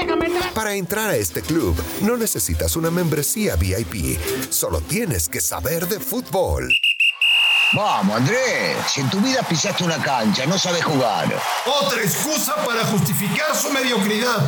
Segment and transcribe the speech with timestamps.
[0.00, 0.52] déjame entrar.
[0.52, 4.18] Para entrar a este club no necesitas una membresía VIP,
[4.50, 6.72] solo tienes que saber de fútbol.
[7.72, 11.32] Vamos, Andrés, si en tu vida pisaste una cancha, no sabes jugar.
[11.66, 14.40] Otra excusa para justificar su mediocridad.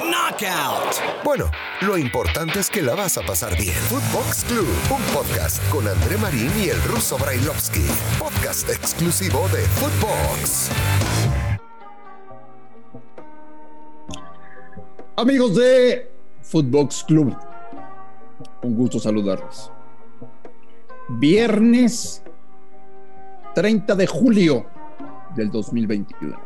[0.00, 1.22] Knockout.
[1.22, 1.50] Bueno,
[1.82, 3.74] lo importante es que la vas a pasar bien.
[3.90, 7.86] Footbox Club, un podcast con André Marín y el ruso Brailovsky.
[8.18, 10.70] Podcast exclusivo de Footbox.
[15.18, 16.10] Amigos de
[16.42, 17.34] Footbox Club,
[18.62, 19.72] un gusto saludarlos.
[21.08, 22.22] Viernes
[23.54, 24.66] 30 de julio
[25.34, 26.38] del 2021.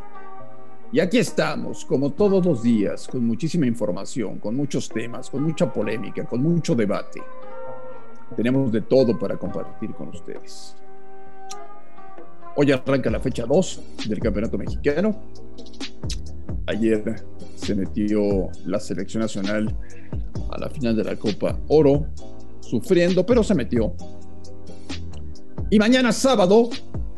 [0.93, 5.71] Y aquí estamos, como todos los días, con muchísima información, con muchos temas, con mucha
[5.73, 7.21] polémica, con mucho debate.
[8.37, 10.77] Tenemos de todo para compartir con ustedes.
[12.55, 15.13] Hoy arranca la fecha 2 del Campeonato Mexicano.
[16.71, 17.03] Ayer
[17.55, 19.75] se metió la selección nacional
[20.51, 22.07] a la final de la Copa Oro,
[22.61, 23.93] sufriendo, pero se metió.
[25.69, 26.69] Y mañana sábado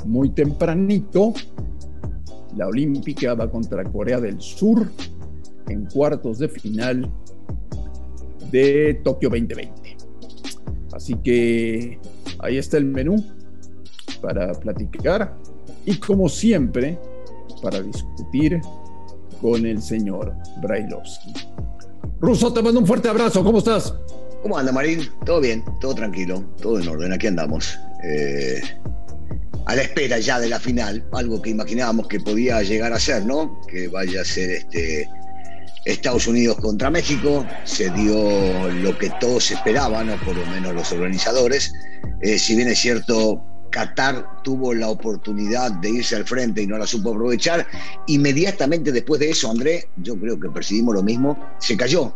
[0.05, 1.35] muy tempranito,
[2.57, 4.89] la Olímpica va contra Corea del Sur
[5.69, 7.11] en cuartos de final
[8.49, 9.97] de Tokio 2020.
[10.93, 11.99] Así que
[12.39, 13.23] ahí está el menú
[14.19, 15.37] para platicar
[15.85, 16.97] y como siempre
[17.61, 18.59] para discutir
[19.43, 21.33] con el señor Brailovsky.
[22.21, 23.93] Russo, te mando un fuerte abrazo, ¿cómo estás?
[24.41, 25.09] ¿Cómo anda, Marín?
[25.25, 27.77] Todo bien, todo tranquilo, todo en orden, aquí andamos.
[28.05, 28.61] Eh,
[29.65, 33.25] a la espera ya de la final, algo que imaginábamos que podía llegar a ser,
[33.25, 33.59] ¿no?
[33.67, 35.09] Que vaya a ser este
[35.83, 40.89] Estados Unidos contra México, se dio lo que todos esperaban, o por lo menos los
[40.93, 41.73] organizadores.
[42.21, 46.77] Eh, si bien es cierto, Qatar tuvo la oportunidad de irse al frente y no
[46.77, 47.65] la supo aprovechar,
[48.05, 52.13] inmediatamente después de eso, André, yo creo que percibimos lo mismo, se cayó.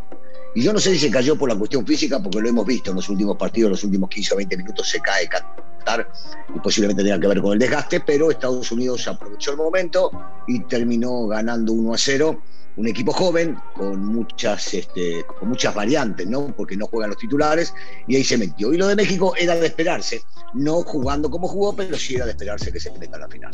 [0.54, 2.90] Y yo no sé si se cayó por la cuestión física, porque lo hemos visto
[2.90, 6.08] en los últimos partidos, los últimos 15 o 20 minutos se cae Qatar
[6.54, 10.10] y posiblemente tenga que ver con el desgaste, pero Estados Unidos aprovechó el momento
[10.46, 12.42] y terminó ganando 1 a 0.
[12.78, 16.54] Un equipo joven con muchas, este, con muchas variantes, ¿no?
[16.56, 17.74] Porque no juegan los titulares
[18.06, 18.72] y ahí se metió.
[18.72, 20.20] Y lo de México era de esperarse,
[20.54, 23.52] no jugando como jugó, pero sí era de esperarse que se meta a la final.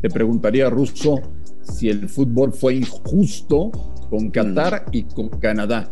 [0.00, 1.20] Te preguntaría, Russo,
[1.62, 3.70] si el fútbol fue injusto
[4.08, 5.90] con Qatar y con Canadá.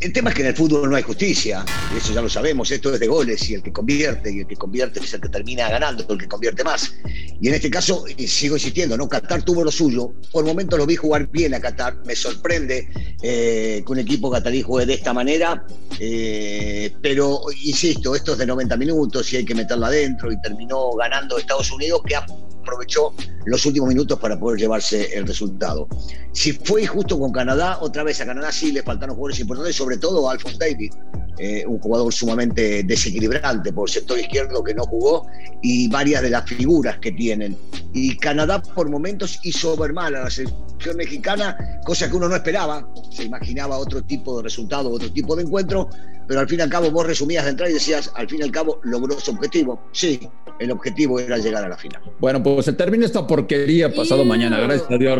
[0.00, 1.64] El tema es que en el fútbol no hay justicia,
[1.96, 4.56] eso ya lo sabemos, esto es de goles y el que convierte, y el que
[4.56, 6.94] convierte es el que termina ganando, el que convierte más.
[7.40, 9.08] Y en este caso, y sigo insistiendo, ¿no?
[9.08, 12.86] Qatar tuvo lo suyo, por momentos lo vi jugar bien a Qatar, me sorprende
[13.22, 15.64] eh, que un equipo catarí juegue de esta manera,
[15.98, 20.90] eh, pero insisto, esto es de 90 minutos y hay que meterla adentro y terminó
[20.92, 22.16] ganando Estados Unidos, que
[22.64, 23.14] aprovechó
[23.44, 25.86] los últimos minutos para poder llevarse el resultado.
[26.32, 29.98] Si fue injusto con Canadá, otra vez a Canadá sí le faltaron jugadores importantes, sobre
[29.98, 30.90] todo a Alphonse Davis,
[31.38, 35.26] eh, un jugador sumamente desequilibrante por el sector izquierdo que no jugó
[35.62, 37.56] y varias de las figuras que tienen.
[37.92, 42.36] Y Canadá por momentos hizo ver mal a la selección mexicana, cosa que uno no
[42.36, 45.88] esperaba, se imaginaba otro tipo de resultado, otro tipo de encuentro,
[46.26, 48.42] pero al fin y al cabo vos resumías de entrada y decías, al fin y
[48.42, 49.80] al cabo logró su objetivo.
[49.92, 50.28] Sí,
[50.58, 52.02] el objetivo era llegar a la final.
[52.20, 55.18] Bueno, pues se termina esta porquería pasado mañana, gracias a Dios,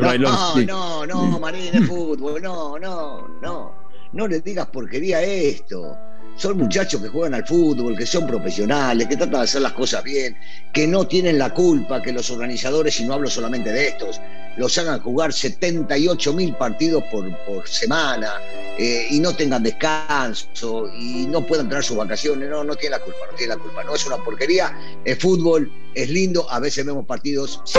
[0.66, 3.84] No, no, no, Marín, de fútbol, no, no, no.
[4.12, 5.96] No le digas porquería a esto.
[6.36, 10.02] Son muchachos que juegan al fútbol, que son profesionales, que tratan de hacer las cosas
[10.02, 10.36] bien,
[10.72, 14.20] que no tienen la culpa que los organizadores, y no hablo solamente de estos,
[14.56, 18.34] los hagan jugar 78 mil partidos por, por semana
[18.78, 22.48] eh, y no tengan descanso y no puedan tener sus vacaciones.
[22.48, 23.84] No, no tiene la culpa, no tiene la culpa.
[23.84, 24.76] No es una porquería.
[25.04, 26.48] El fútbol es lindo.
[26.50, 27.78] A veces vemos partidos sí,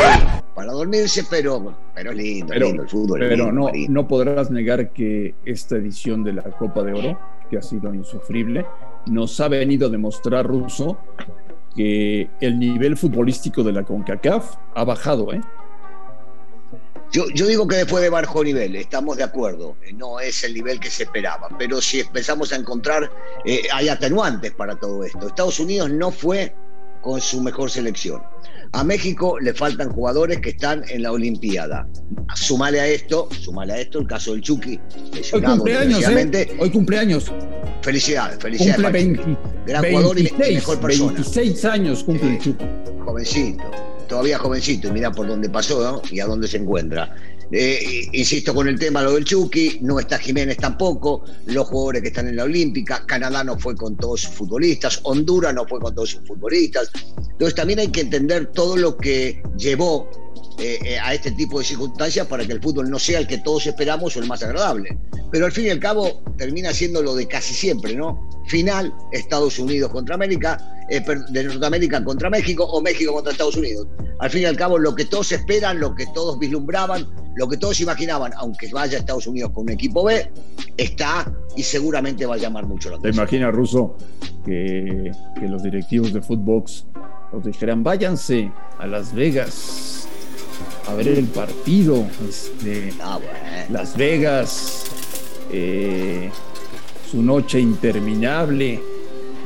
[0.53, 3.23] para dormirse, pero, pero es lindo, Pero, lindo el fútbol.
[3.23, 7.19] es pero lindo, no, no podrás negar que esta edición de la Copa de Oro,
[7.57, 8.65] ha sido insufrible,
[9.07, 10.97] nos ha venido a demostrar, Russo,
[11.75, 15.41] que el nivel futbolístico de la CONCACAF ha bajado, ¿eh?
[17.11, 20.89] Yo, digo que después de bajo nivel, estamos de acuerdo, no es el nivel que
[20.89, 23.09] se esperaba, pero si empezamos a encontrar,
[23.45, 25.27] eh, hay atenuantes para todo esto.
[25.27, 26.53] Estados Unidos no fue
[27.01, 28.21] con su mejor selección.
[28.73, 31.87] A México le faltan jugadores que están en la Olimpiada.
[32.35, 34.79] Sumale a esto, sumale a esto el caso del Chucky,
[35.33, 36.01] Hoy cumpleaños.
[36.03, 36.57] ¿eh?
[36.59, 37.31] Hoy cumpleaños.
[37.81, 38.75] Felicidades, felicidades.
[38.75, 39.29] Cumple para el Chucky.
[39.31, 41.13] 20 Gran jugador y me- 26, mejor persona.
[41.13, 42.65] 26 años cumple el Chucky.
[43.05, 43.63] jovencito,
[44.07, 46.01] todavía jovencito, y mira por dónde pasó ¿no?
[46.11, 47.15] y a dónde se encuentra.
[47.51, 52.07] Eh, insisto con el tema lo del Chucky, no está Jiménez tampoco, los jugadores que
[52.07, 55.93] están en la Olímpica, Canadá no fue con todos sus futbolistas, Honduras no fue con
[55.93, 56.89] todos sus futbolistas.
[57.17, 60.09] Entonces también hay que entender todo lo que llevó
[60.57, 63.39] eh, eh, a este tipo de circunstancias para que el fútbol no sea el que
[63.39, 64.97] todos esperamos o el más agradable.
[65.29, 68.29] Pero al fin y al cabo termina siendo lo de casi siempre, ¿no?
[68.47, 70.57] Final, Estados Unidos contra América,
[70.89, 73.87] eh, de Norteamérica contra México o México contra Estados Unidos.
[74.19, 77.57] Al fin y al cabo, lo que todos esperan, lo que todos vislumbraban, lo que
[77.57, 80.29] todos imaginaban, aunque vaya a Estados Unidos con un equipo B,
[80.77, 83.13] está y seguramente va a llamar mucho la atención.
[83.13, 83.97] ¿Te imaginas, Russo,
[84.45, 86.85] que, que los directivos de Footbox
[87.33, 89.95] nos dijeran, váyanse a Las Vegas
[90.87, 92.05] a ver el partido.
[92.27, 93.19] Este, ah,
[93.69, 94.85] Las Vegas,
[95.51, 96.29] eh,
[97.09, 98.81] su noche interminable,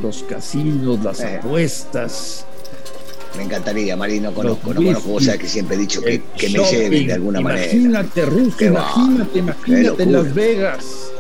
[0.02, 1.38] los casinos, las eh.
[1.38, 2.46] apuestas.
[3.40, 6.50] Me encantaría, Marino, no conozco, no conozco, vos sabés que siempre he dicho que, que
[6.50, 7.72] me lleven de alguna manera.
[7.72, 11.12] Imagínate, Rusia, imagínate, imagínate en Las Vegas.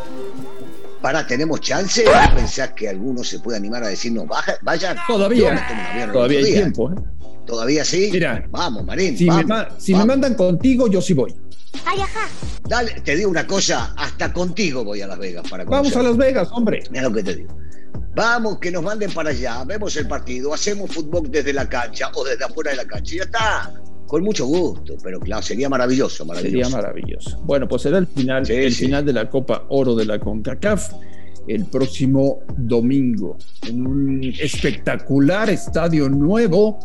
[1.01, 2.03] Para, ¿tenemos chance?
[2.35, 4.25] ¿Pensás que alguno se puede animar a decirnos,
[4.61, 4.97] vayan?
[5.07, 5.65] Todavía,
[6.11, 6.91] todavía hay tiempo.
[6.91, 6.95] ¿eh?
[7.45, 8.09] ¿Todavía sí?
[8.11, 9.17] Mira, vamos, Marín.
[9.17, 11.33] Si, me, mandan contigo, yo sí voy.
[11.85, 12.27] Ay, ajá.
[12.67, 16.17] Dale, te digo una cosa, hasta contigo voy a Las Vegas para Vamos a Las
[16.17, 16.83] Vegas, hombre.
[16.91, 17.57] Mira lo que te digo.
[18.15, 22.23] Vamos, que nos manden para allá, vemos el partido, hacemos fútbol desde la cancha o
[22.23, 23.73] desde afuera de la cancha y ya está.
[24.07, 26.69] Con mucho gusto, pero claro, sería maravilloso, maravilloso.
[26.69, 27.39] Sería maravilloso.
[27.43, 30.91] Bueno, pues será el final, el final de la Copa Oro de la CONCACAF
[31.49, 33.37] el próximo domingo
[33.67, 36.79] en un espectacular estadio nuevo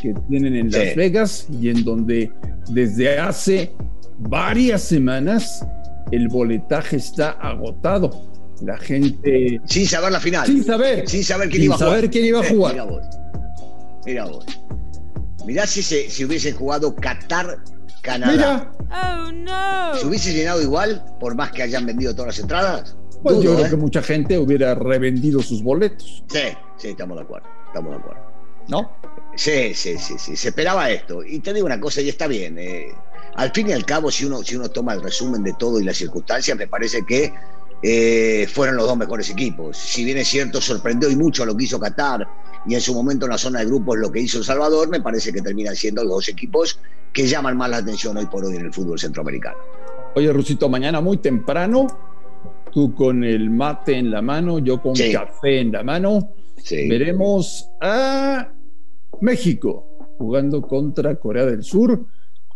[0.00, 2.32] que tienen en Las Vegas y en donde
[2.70, 3.72] desde hace
[4.18, 5.66] varias semanas
[6.10, 8.35] el boletaje está agotado.
[8.62, 9.60] La gente.
[9.66, 10.46] Sin saber la final.
[10.46, 11.08] Sin saber.
[11.08, 12.10] Sin saber quién iba a jugar.
[12.10, 12.72] quién iba a jugar.
[12.72, 13.06] Mira vos.
[14.06, 14.46] Mira vos.
[15.44, 17.62] Mirá si, se, si hubiese jugado Qatar.
[18.02, 18.32] Canadá.
[18.32, 18.72] Mira.
[18.90, 19.98] Oh, no.
[19.98, 22.96] ¿Se hubiese llenado igual por más que hayan vendido todas las entradas?
[23.22, 23.70] Pues yo creo ¿eh?
[23.70, 26.22] que mucha gente hubiera revendido sus boletos.
[26.28, 26.38] Sí,
[26.76, 27.48] sí, estamos de acuerdo.
[27.66, 28.22] Estamos de acuerdo.
[28.68, 28.92] ¿No?
[29.34, 30.36] Sí, sí, sí, sí.
[30.36, 31.24] Se esperaba esto.
[31.24, 32.58] Y te digo una cosa, y está bien.
[32.58, 32.88] Eh,
[33.34, 35.84] al fin y al cabo, si uno, si uno toma el resumen de todo y
[35.84, 37.32] las circunstancias, me parece que
[37.82, 39.76] eh, fueron los dos mejores equipos.
[39.76, 42.26] Si bien es cierto, sorprendió y mucho lo que hizo Qatar
[42.66, 45.00] y en su momento en la zona de grupos lo que hizo El Salvador, me
[45.00, 46.80] parece que terminan siendo los dos equipos
[47.12, 49.58] que llaman más la atención hoy por hoy en el fútbol centroamericano.
[50.14, 51.86] Oye, Rusito, mañana muy temprano
[52.76, 56.34] tú con el mate en la mano, yo con café en la mano.
[56.70, 58.52] Veremos a
[59.22, 59.86] México
[60.18, 62.04] jugando contra Corea del Sur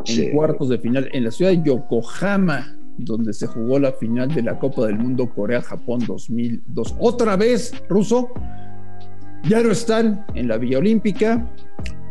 [0.05, 4.43] en cuartos de final en la ciudad de Yokohama, donde se jugó la final de
[4.43, 6.97] la Copa del Mundo Corea-Japón 2002.
[6.99, 8.29] Otra vez, ruso,
[9.49, 11.51] ya no están en la Villa Olímpica,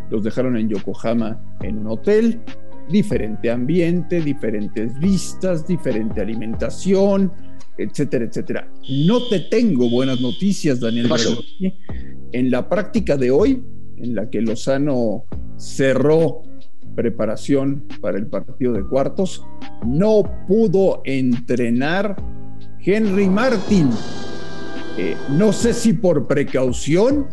[0.09, 2.41] los dejaron en Yokohama en un hotel,
[2.89, 7.31] diferente ambiente, diferentes vistas, diferente alimentación,
[7.77, 8.71] etcétera, etcétera.
[8.89, 11.09] No te tengo buenas noticias, Daniel.
[12.31, 13.63] En la práctica de hoy,
[13.97, 15.25] en la que Lozano
[15.57, 16.41] cerró
[16.95, 19.45] preparación para el partido de cuartos,
[19.85, 22.15] no pudo entrenar
[22.79, 23.89] Henry Martin.
[24.97, 27.27] Eh, no sé si por precaución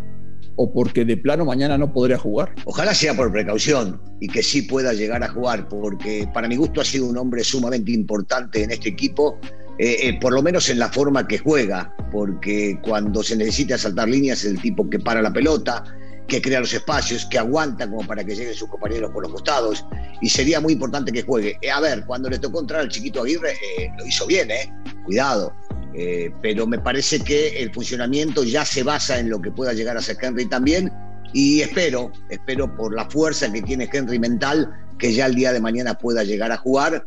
[0.56, 2.54] o porque de plano mañana no podría jugar.
[2.64, 6.80] Ojalá sea por precaución y que sí pueda llegar a jugar, porque para mi gusto
[6.80, 9.38] ha sido un hombre sumamente importante en este equipo
[9.78, 14.08] eh, eh, por lo menos en la forma que juega, porque cuando se necesita saltar
[14.08, 15.84] líneas es el tipo que para la pelota,
[16.28, 19.84] que crea los espacios, que aguanta como para que lleguen sus compañeros por los costados,
[20.20, 21.58] y sería muy importante que juegue.
[21.60, 23.54] Eh, a ver, cuando le tocó entrar al chiquito Aguirre,
[23.98, 24.72] lo hizo bien, ¿eh?
[25.04, 25.52] Cuidado.
[26.42, 30.02] pero me parece que el funcionamiento ya se basa en lo que pueda llegar a
[30.02, 30.92] ser Henry también,
[31.32, 35.60] y espero, espero por la fuerza que tiene Henry mental, que ya el día de
[35.60, 37.06] mañana pueda llegar a jugar,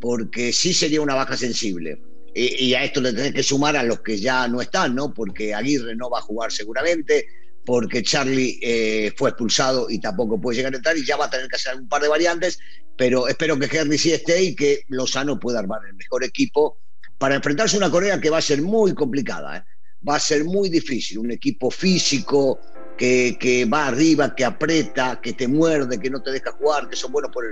[0.00, 2.00] porque sí sería una baja sensible
[2.34, 5.12] y, a esto le tenés que sumar a los que ya no están, ¿no?
[5.12, 7.26] Porque Aguirre no va a jugar seguramente,
[7.64, 11.30] porque Charlie eh, fue expulsado y tampoco puede llegar a entrar y ya va a
[11.30, 12.58] tener que hacer un par de variantes,
[12.96, 16.78] pero espero que Henry sí esté y que Lozano pueda armar el mejor equipo
[17.18, 19.64] para enfrentarse a una Corea que va a ser muy complicada, ¿eh?
[20.08, 22.60] va a ser muy difícil, un equipo físico
[22.96, 26.96] que, que, va arriba, que aprieta, que te muerde, que no te deja jugar, que
[26.96, 27.44] son buenos por,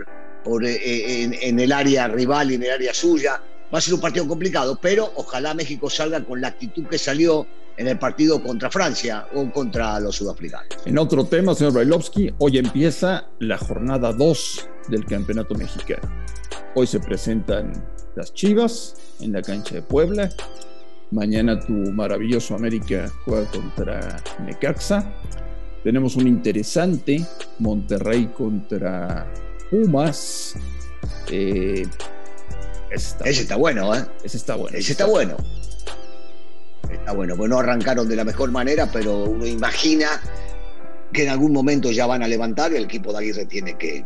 [0.43, 4.01] por eh, en el área rival y en el área suya Va a ser un
[4.01, 7.47] partido complicado, pero ojalá México salga con la actitud que salió
[7.77, 10.69] en el partido contra Francia o contra los sudafricanos.
[10.85, 16.09] En otro tema, señor Brailovsky, hoy empieza la jornada 2 del Campeonato Mexicano.
[16.75, 17.73] Hoy se presentan
[18.17, 20.31] las Chivas en la cancha de Puebla.
[21.11, 25.11] Mañana tu maravilloso América juega contra Necaxa.
[25.85, 27.25] Tenemos un interesante
[27.59, 29.31] Monterrey contra
[29.71, 30.55] Pumas.
[31.31, 31.87] Eh,
[32.91, 34.05] ese está, bueno, ¿eh?
[34.23, 34.77] Ese está bueno.
[34.77, 35.37] Ese está bueno.
[36.91, 40.21] Está bueno, pues no arrancaron de la mejor manera, pero uno imagina
[41.13, 44.05] que en algún momento ya van a levantar y el equipo de Aguirre tiene que,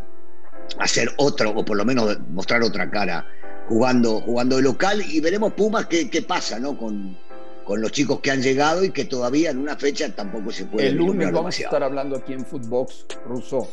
[0.78, 3.26] hacer otro, o por lo menos mostrar otra cara
[3.68, 6.76] jugando, jugando de local y veremos Pumas qué, qué pasa, ¿no?
[6.76, 7.16] Con,
[7.64, 10.88] con los chicos que han llegado y que todavía en una fecha tampoco se puede.
[10.88, 13.68] El lunes vamos a estar hablando aquí en Footbox, Russo.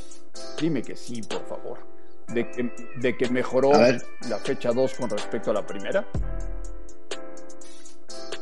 [0.59, 1.88] Dime que sí, por favor.
[2.33, 6.05] De que, de que mejoró la fecha 2 con respecto a la primera.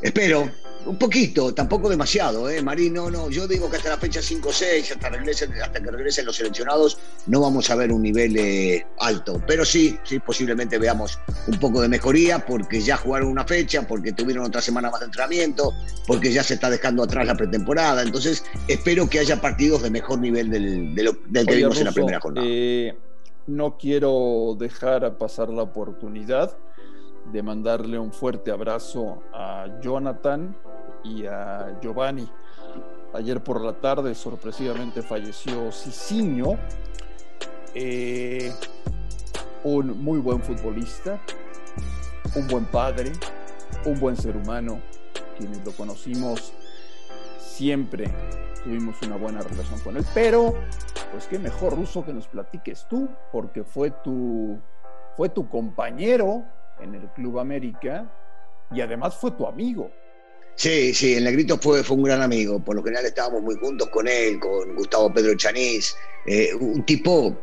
[0.00, 0.48] Espero,
[0.86, 2.62] un poquito, tampoco demasiado, ¿eh?
[2.62, 5.80] Marín, no, no, yo digo que hasta la fecha 5 o 6, hasta, regresen, hasta
[5.80, 9.42] que regresen los seleccionados, no vamos a ver un nivel eh, alto.
[9.46, 14.12] Pero sí, sí, posiblemente veamos un poco de mejoría, porque ya jugaron una fecha, porque
[14.12, 15.74] tuvieron otra semana más de entrenamiento,
[16.06, 18.02] porque ya se está dejando atrás la pretemporada.
[18.02, 22.20] Entonces, espero que haya partidos de mejor nivel del, del, que vimos en la primera
[22.20, 22.46] jornada.
[22.48, 22.96] Eh,
[23.48, 26.56] no quiero dejar pasar la oportunidad
[27.32, 30.54] de mandarle un fuerte abrazo a Jonathan
[31.02, 32.28] y a Giovanni.
[33.14, 36.58] Ayer por la tarde sorpresivamente falleció Cicinho,
[37.74, 38.52] eh,
[39.64, 41.18] un muy buen futbolista,
[42.36, 43.12] un buen padre,
[43.86, 44.80] un buen ser humano,
[45.38, 46.52] quienes lo conocimos
[47.58, 48.04] siempre
[48.62, 50.54] tuvimos una buena relación con él, pero
[51.10, 54.60] pues qué mejor ruso que nos platiques tú, porque fue tu,
[55.16, 56.44] fue tu compañero
[56.80, 58.08] en el Club América
[58.70, 59.90] y además fue tu amigo.
[60.54, 62.60] Sí, sí, el Negrito fue, fue un gran amigo.
[62.60, 65.96] Por lo general estábamos muy juntos con él, con Gustavo Pedro Chanís.
[66.26, 67.36] Eh, un tipo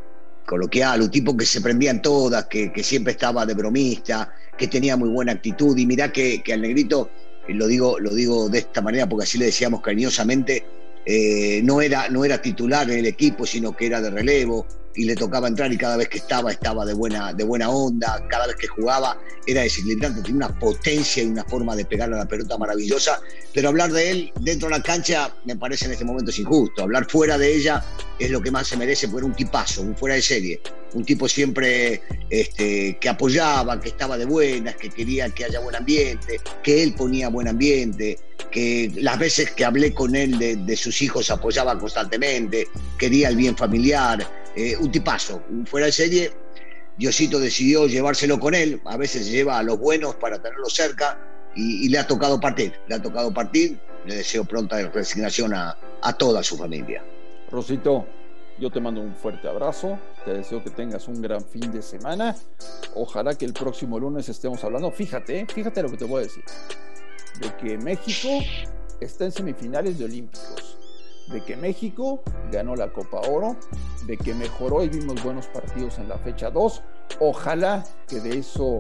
[0.45, 4.95] coloquial, un tipo que se prendía en todas, que, siempre estaba de bromista, que tenía
[4.95, 5.77] muy buena actitud.
[5.77, 7.09] Y mirá que, que al Negrito,
[7.47, 10.63] lo digo, lo digo de esta manera porque así le decíamos cariñosamente,
[11.05, 15.05] eh, no, era, no era titular en el equipo, sino que era de relevo y
[15.05, 18.47] le tocaba entrar y cada vez que estaba estaba de buena, de buena onda, cada
[18.47, 22.27] vez que jugaba era desequilibrante, tenía una potencia y una forma de pegarle a la
[22.27, 23.21] pelota maravillosa,
[23.53, 26.83] pero hablar de él dentro de la cancha me parece en este momento es injusto,
[26.83, 27.83] hablar fuera de ella
[28.17, 30.61] es lo que más se merece, porque era un tipazo, un fuera de serie,
[30.93, 35.75] un tipo siempre este, que apoyaba, que estaba de buenas, que quería que haya buen
[35.75, 38.17] ambiente, que él ponía buen ambiente,
[38.51, 43.35] que las veces que hablé con él de, de sus hijos apoyaba constantemente, quería el
[43.35, 46.31] bien familiar, eh, un tipazo, fuera de serie.
[46.97, 51.19] Diosito decidió llevárselo con él, a veces lleva a los buenos para tenerlos cerca
[51.53, 56.13] y, le ha tocado partir, le ha tocado partir, le deseo pronta resignación a, a
[56.13, 57.03] toda su familia.
[57.51, 58.05] Rosito,
[58.59, 62.33] yo te mando un fuerte abrazo, te deseo que tengas un gran fin de semana,
[62.93, 66.23] ojalá que el próximo lunes estemos hablando, fíjate, eh, fíjate lo que te voy a
[66.23, 66.45] decir,
[67.41, 68.29] de que México
[69.01, 70.77] está en semifinales de Olímpicos
[71.27, 73.55] de que México ganó la Copa Oro,
[74.05, 76.83] de que mejoró y vimos buenos partidos en la fecha 2.
[77.19, 78.77] Ojalá que de eso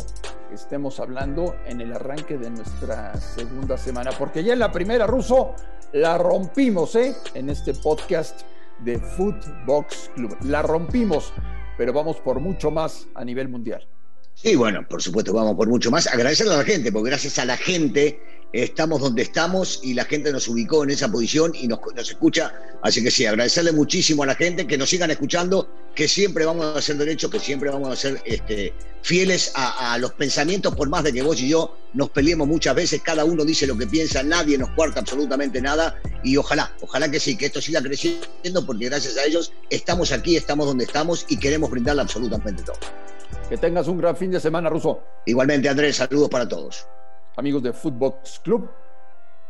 [0.51, 5.53] estemos hablando en el arranque de nuestra segunda semana, porque ya en la primera, Ruso,
[5.93, 7.15] la rompimos, ¿eh?
[7.33, 8.41] En este podcast
[8.79, 10.37] de Footbox Club.
[10.41, 11.33] La rompimos,
[11.77, 13.87] pero vamos por mucho más a nivel mundial.
[14.33, 16.07] Sí, bueno, por supuesto, vamos por mucho más.
[16.07, 18.19] Agradecerle a la gente, porque gracias a la gente
[18.63, 22.53] estamos donde estamos y la gente nos ubicó en esa posición y nos, escucha.
[22.81, 26.65] Así que sí, agradecerle muchísimo a la gente que nos sigan escuchando, que siempre vamos
[26.65, 31.03] a hacer derecho, que siempre vamos a ser este, fieles a, los pensamientos, por más
[31.03, 34.23] de que vos y yo nos peleemos muchas veces, cada uno dice lo que piensa,
[34.23, 38.85] nadie nos cuarta absolutamente nada y ojalá, ojalá que sí, que esto siga creciendo porque
[38.85, 42.77] gracias a ellos estamos aquí, estamos donde estamos y queremos brindarle absolutamente todo.
[43.49, 45.01] Que tengas un gran fin de semana, Ruso.
[45.25, 46.85] Igualmente, Andrés, saludos para todos
[47.37, 48.69] amigos de Footbox Club.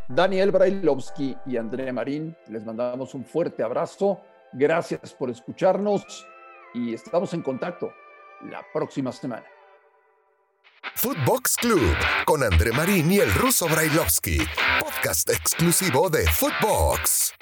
[0.08, 4.22] Daniel Brailovsky y André Marín, les mandamos un fuerte abrazo.
[4.54, 6.25] Gracias por escucharnos
[6.74, 7.92] y estamos en contacto
[8.50, 9.46] la próxima semana.
[10.94, 14.38] Footbox Club con André Marín y el ruso Brailovsky,
[14.80, 17.34] podcast exclusivo de Footbox.